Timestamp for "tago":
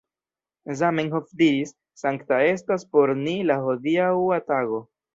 4.53-4.87